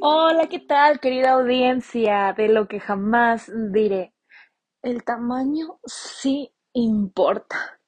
[0.00, 4.12] Hola, ¿qué tal, querida audiencia de lo que jamás diré?
[4.82, 7.80] El tamaño sí importa.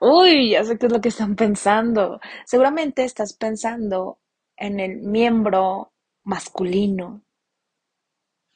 [0.00, 2.20] Uy, ya sé qué es lo que están pensando.
[2.46, 4.20] Seguramente estás pensando
[4.56, 5.92] en el miembro
[6.24, 7.22] masculino,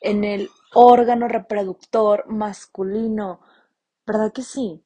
[0.00, 3.41] en el órgano reproductor masculino.
[4.06, 4.82] ¿Verdad que sí?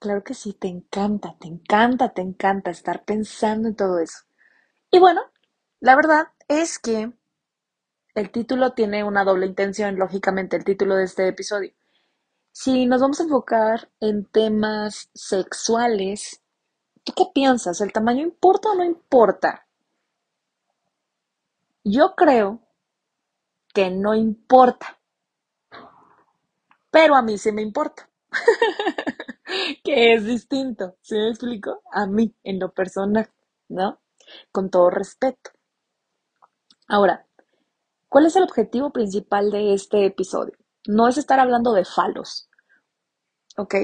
[0.00, 4.20] Claro que sí, te encanta, te encanta, te encanta estar pensando en todo eso.
[4.90, 5.22] Y bueno,
[5.80, 7.12] la verdad es que
[8.14, 11.72] el título tiene una doble intención, lógicamente, el título de este episodio.
[12.50, 16.40] Si nos vamos a enfocar en temas sexuales,
[17.04, 17.80] ¿tú qué piensas?
[17.80, 19.66] ¿El tamaño importa o no importa?
[21.84, 22.60] Yo creo
[23.74, 24.98] que no importa,
[26.90, 28.08] pero a mí sí me importa,
[29.84, 31.82] que es distinto, ¿sí me explico?
[31.92, 33.28] A mí, en lo personal,
[33.68, 34.00] ¿no?
[34.50, 35.55] Con todo respeto.
[36.88, 37.26] Ahora,
[38.08, 40.54] ¿cuál es el objetivo principal de este episodio?
[40.86, 42.48] No es estar hablando de falos,
[43.56, 43.74] ¿ok?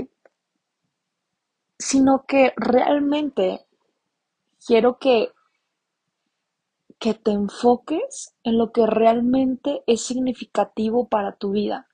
[1.78, 3.66] Sino que realmente
[4.64, 5.32] quiero que,
[7.00, 11.88] que te enfoques en lo que realmente es significativo para tu vida.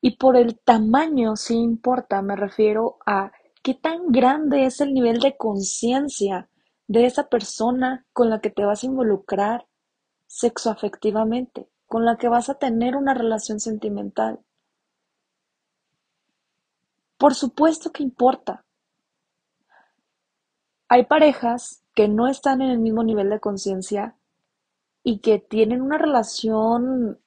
[0.00, 3.30] Y por el tamaño, si importa, me refiero a
[3.62, 6.48] qué tan grande es el nivel de conciencia
[6.88, 9.68] de esa persona con la que te vas a involucrar
[10.32, 14.40] sexoafectivamente, con la que vas a tener una relación sentimental.
[17.18, 18.64] Por supuesto que importa.
[20.88, 24.16] Hay parejas que no están en el mismo nivel de conciencia
[25.04, 27.20] y que tienen una relación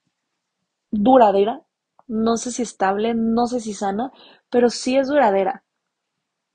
[0.89, 1.61] duradera,
[2.07, 4.11] no sé si estable, no sé si sana,
[4.49, 5.63] pero sí es duradera.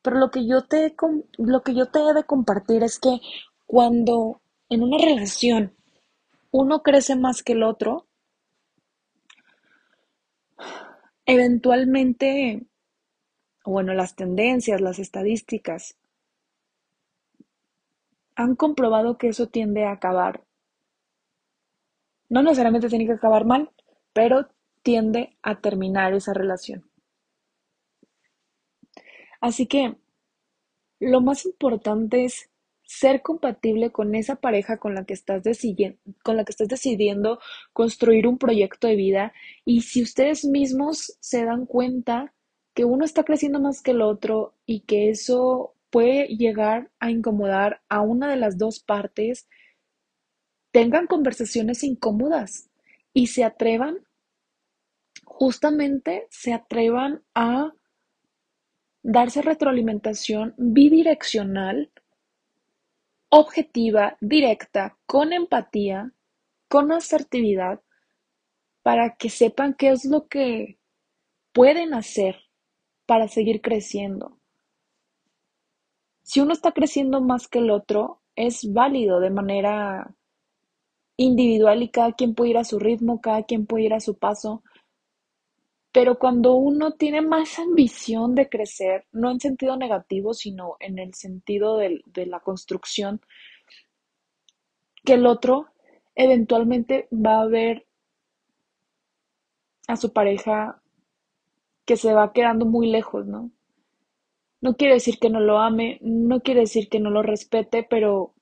[0.03, 0.97] Pero lo que yo te,
[1.39, 3.21] lo que yo te he de compartir es que
[3.67, 5.77] cuando en una relación
[6.51, 8.07] uno crece más que el otro,
[11.27, 12.67] eventualmente,
[13.65, 15.97] bueno, las tendencias, las estadísticas,
[18.35, 20.45] han comprobado que eso tiende a acabar.
[22.29, 23.71] No necesariamente tiene que acabar mal,
[24.13, 24.49] pero
[24.83, 26.91] tiende a terminar esa relación.
[29.41, 29.97] Así que
[31.01, 32.50] lo más importante es
[32.91, 37.39] ser compatible con esa pareja con la que estás decidiendo, con la que estás decidiendo
[37.73, 39.33] construir un proyecto de vida
[39.65, 42.35] y si ustedes mismos se dan cuenta
[42.75, 47.81] que uno está creciendo más que el otro y que eso puede llegar a incomodar
[47.89, 49.49] a una de las dos partes,
[50.73, 52.71] tengan conversaciones incómodas
[53.15, 53.99] y se atrevan,
[55.25, 57.73] justamente se atrevan a
[59.05, 61.93] darse retroalimentación bidireccional
[63.31, 66.13] objetiva, directa, con empatía,
[66.69, 67.81] con asertividad,
[68.83, 70.79] para que sepan qué es lo que
[71.53, 72.37] pueden hacer
[73.07, 74.39] para seguir creciendo.
[76.23, 80.15] Si uno está creciendo más que el otro, es válido de manera
[81.17, 84.19] individual y cada quien puede ir a su ritmo, cada quien puede ir a su
[84.19, 84.63] paso,
[85.93, 91.15] pero cuando uno tiene más ambición de crecer, no en sentido negativo, sino en el
[91.15, 93.21] sentido de, la construcción,
[95.05, 95.67] que el otro
[96.15, 97.87] eventualmente va a ver
[99.89, 100.81] a su pareja
[101.85, 103.51] que se va quedando muy lejos, ¿no?
[104.61, 108.35] No quiere decir que no lo ame, no quiere decir que no lo respete, pero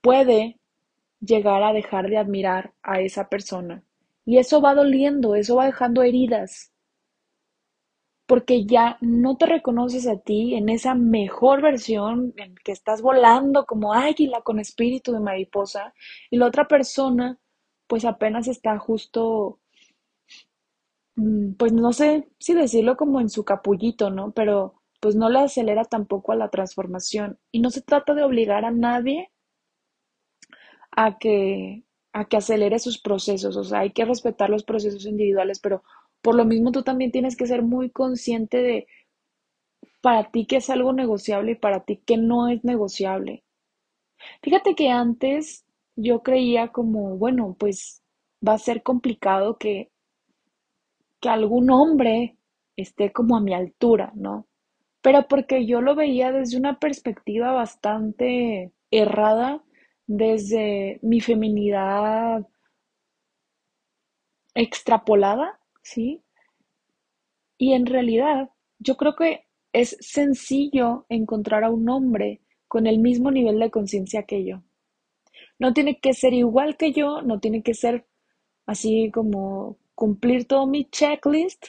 [0.00, 0.58] puede
[1.20, 3.84] llegar a dejar de admirar a esa persona.
[4.24, 6.73] Y eso va doliendo, eso va dejando heridas.
[8.26, 13.66] Porque ya no te reconoces a ti en esa mejor versión en que estás volando
[13.66, 15.94] como águila con espíritu de mariposa
[16.30, 17.38] y la otra persona
[17.86, 19.60] pues apenas está justo,
[21.16, 24.32] mm, pues no sé si decirlo como en su capullito, ¿no?
[24.32, 28.64] Pero pues no le acelera tampoco a la transformación y no se trata de obligar
[28.64, 29.30] a nadie
[30.92, 35.58] a que a que acelere sus procesos, o sea, hay que respetar los procesos individuales,
[35.58, 35.82] pero
[36.24, 38.86] por lo mismo tú también tienes que ser muy consciente de
[40.00, 43.44] para ti qué es algo negociable y para ti qué no es negociable.
[44.42, 45.66] Fíjate que antes
[45.96, 48.02] yo creía como, bueno, pues
[48.46, 49.90] va a ser complicado que,
[51.20, 52.38] que algún hombre
[52.74, 54.46] esté como a mi altura, ¿no?
[55.02, 59.62] Pero porque yo lo veía desde una perspectiva bastante errada,
[60.06, 62.46] desde mi feminidad
[64.54, 66.24] extrapolada, ¿sí?
[67.56, 73.30] Y en realidad, yo creo que es sencillo encontrar a un hombre con el mismo
[73.30, 74.62] nivel de conciencia que yo.
[75.58, 78.06] No tiene que ser igual que yo, no tiene que ser
[78.66, 81.66] así como cumplir todo mi checklist,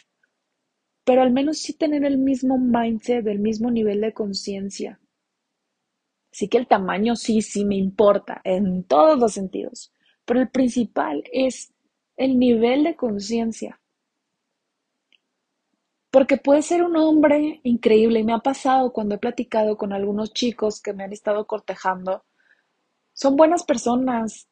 [1.03, 4.99] pero al menos sí tener el mismo mindset, el mismo nivel de conciencia.
[6.31, 9.93] Así que el tamaño sí, sí me importa en todos los sentidos,
[10.25, 11.73] pero el principal es
[12.17, 13.79] el nivel de conciencia.
[16.15, 20.31] Porque puede ser un hombre increíble y me ha pasado cuando he platicado con algunos
[20.31, 22.23] chicos que me han estado cortejando.
[23.11, 24.47] Son buenas personas,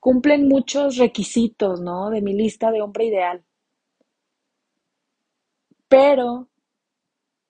[0.00, 2.10] cumplen muchos requisitos, ¿no?
[2.10, 3.42] De mi lista de hombre ideal.
[5.88, 6.50] Pero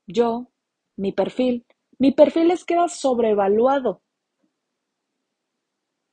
[0.06, 0.46] yo,
[0.96, 1.66] mi perfil,
[1.98, 4.02] mi perfil les queda sobrevaluado.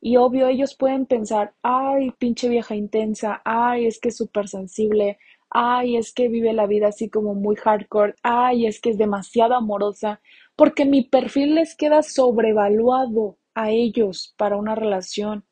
[0.02, 5.20] Y obvio, ellos pueden pensar, ay, pinche vieja intensa, ay, es que es súper sensible,
[5.50, 9.56] ay, es que vive la vida así como muy hardcore, ay, es que es demasiado
[9.56, 10.22] amorosa,
[10.56, 15.46] porque mi perfil les queda sobrevaluado a ellos para una relación.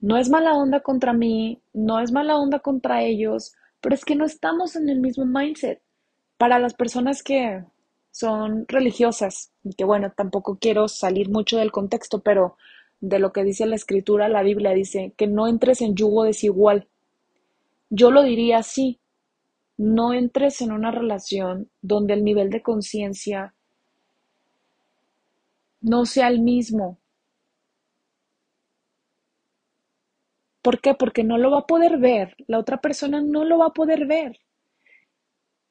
[0.00, 4.16] No es mala onda contra mí, no es mala onda contra ellos, pero es que
[4.16, 5.80] no estamos en el mismo mindset.
[6.38, 7.64] Para las personas que
[8.10, 12.56] son religiosas, y que bueno, tampoco quiero salir mucho del contexto, pero
[13.02, 16.88] de lo que dice la escritura, la Biblia dice que no entres en yugo desigual.
[17.90, 19.00] Yo lo diría así,
[19.76, 23.54] no entres en una relación donde el nivel de conciencia
[25.80, 27.00] no sea el mismo.
[30.62, 30.94] ¿Por qué?
[30.94, 34.06] Porque no lo va a poder ver, la otra persona no lo va a poder
[34.06, 34.38] ver.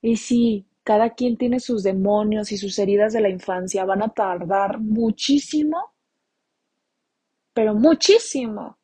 [0.02, 4.10] Y si cada quien tiene sus demonios y sus heridas de la infancia, van a
[4.10, 5.91] tardar muchísimo,
[7.54, 8.78] pero muchísimo.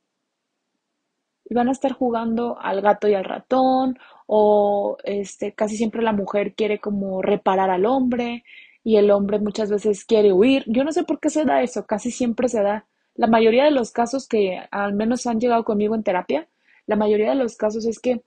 [1.45, 6.11] Y van a estar jugando al gato y al ratón, o este, casi siempre la
[6.13, 8.43] mujer quiere como reparar al hombre,
[8.83, 10.63] y el hombre muchas veces quiere huir.
[10.67, 12.85] Yo no sé por qué se da eso, casi siempre se da.
[13.15, 16.47] La mayoría de los casos que al menos han llegado conmigo en terapia,
[16.85, 18.21] la mayoría de los casos es que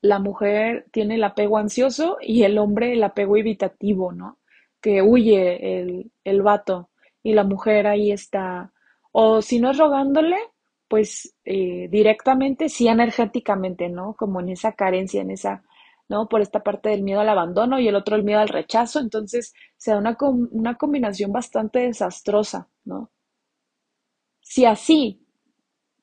[0.00, 4.38] la mujer tiene el apego ansioso y el hombre el apego evitativo, ¿no?
[4.80, 6.90] Que huye el, el vato
[7.22, 8.72] y la mujer ahí está,
[9.14, 10.36] o si no es rogándole,
[10.88, 14.14] pues eh, directamente, sí energéticamente, ¿no?
[14.16, 15.62] Como en esa carencia, en esa,
[16.08, 16.28] ¿no?
[16.28, 19.54] Por esta parte del miedo al abandono y el otro el miedo al rechazo, entonces
[19.76, 20.16] se da una,
[20.52, 23.10] una combinación bastante desastrosa, ¿no?
[24.40, 25.20] Si así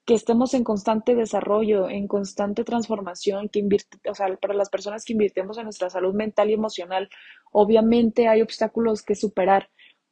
[0.06, 3.66] que estemos en constante desarrollo, en constante transformación, que
[4.10, 7.10] o sea, para las personas que invirtemos en nuestra salud mental y emocional,
[7.52, 9.70] obviamente hay obstáculos que superar.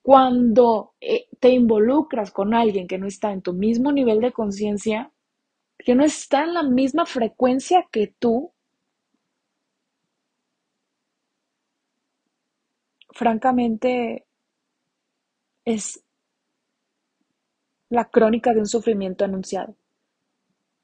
[0.10, 5.12] Cuando eh, te involucras con alguien que no está en tu mismo nivel de conciencia,
[5.78, 8.54] que no está en la misma frecuencia que tú,
[13.14, 14.26] francamente
[15.66, 16.04] es
[17.92, 19.76] la crónica de un sufrimiento anunciado.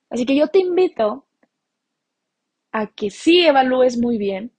[0.09, 1.27] Así que yo te invito
[2.71, 4.54] a que sí evalúes muy bien.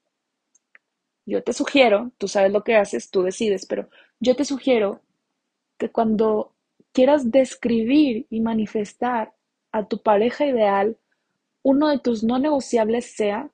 [1.26, 3.88] Yo te sugiero, tú sabes lo que haces, tú decides, pero
[4.20, 5.02] yo te sugiero
[5.78, 6.52] que cuando
[6.92, 9.34] quieras describir y manifestar
[9.72, 10.98] a tu pareja ideal,
[11.62, 13.50] uno de tus no negociables sea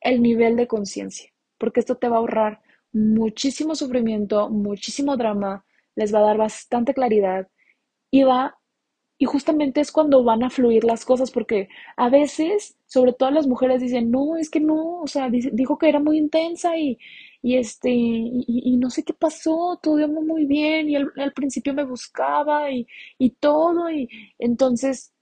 [0.00, 2.60] el nivel de conciencia, porque esto te va a ahorrar
[2.92, 5.64] muchísimo sufrimiento, muchísimo drama,
[5.96, 7.48] les va a dar bastante claridad
[8.10, 8.58] y va
[9.24, 13.46] y justamente es cuando van a fluir las cosas, porque a veces, sobre todo las
[13.46, 16.98] mujeres dicen, no, es que no, o sea, dijo que era muy intensa y,
[17.40, 21.84] y este, y, no sé qué pasó, todo iba muy bien y al, principio me
[21.84, 22.86] buscaba y,
[23.18, 25.14] y todo, y entonces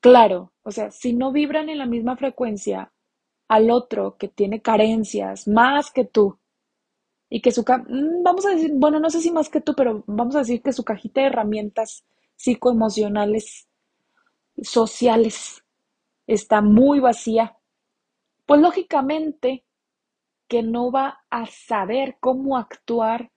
[0.00, 2.92] Claro, o sea, si no vibran en la misma frecuencia
[3.48, 6.38] al otro que tiene carencias más que tú
[7.28, 10.04] y que su, mm, vamos a decir, bueno, no sé si más que tú, pero
[10.06, 12.04] vamos a decir que su cajita de herramientas
[12.36, 13.68] psicoemocionales,
[14.62, 15.64] sociales,
[16.26, 17.56] está muy vacía,
[18.46, 19.64] pues lógicamente
[20.48, 23.30] que no va a saber cómo actuar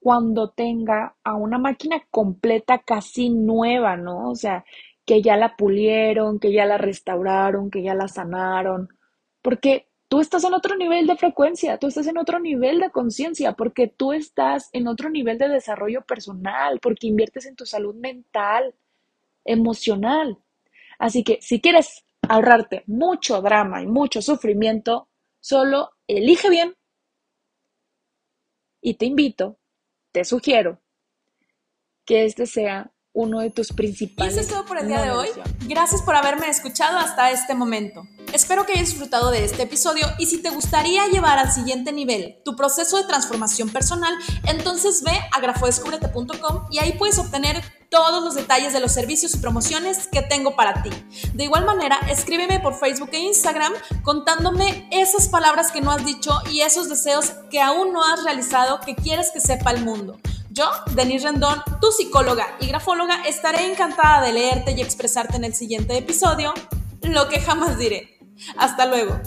[0.00, 4.28] cuando tenga a una máquina completa casi nueva, ¿no?
[4.30, 4.64] O sea,
[5.06, 8.88] que ya la pulieron, que ya la restauraron, que ya la sanaron,
[9.42, 13.52] porque tú estás en otro nivel de frecuencia, tú estás en otro nivel de conciencia,
[13.52, 18.74] porque tú estás en otro nivel de desarrollo personal, porque inviertes en tu salud mental,
[19.44, 20.38] emocional.
[20.98, 25.08] Así que si quieres ahorrarte mucho drama y mucho sufrimiento,
[25.40, 26.74] solo elige bien.
[28.80, 29.58] Y te invito,
[30.12, 30.80] te sugiero,
[32.04, 34.34] que este sea uno de tus principales.
[34.34, 35.28] Y eso es todo por el día de hoy.
[35.66, 38.02] Gracias por haberme escuchado hasta este momento.
[38.34, 42.40] Espero que hayas disfrutado de este episodio y si te gustaría llevar al siguiente nivel
[42.44, 44.12] tu proceso de transformación personal,
[44.48, 49.38] entonces ve a grafodescubrete.com y ahí puedes obtener todos los detalles de los servicios y
[49.38, 50.90] promociones que tengo para ti.
[51.32, 53.72] De igual manera, escríbeme por Facebook e Instagram
[54.02, 58.80] contándome esas palabras que no has dicho y esos deseos que aún no has realizado
[58.80, 60.18] que quieres que sepa el mundo.
[60.50, 65.54] Yo, Denise Rendón, tu psicóloga y grafóloga, estaré encantada de leerte y expresarte en el
[65.54, 66.52] siguiente episodio
[67.02, 68.13] lo que jamás diré.
[68.56, 69.20] Hasta luego.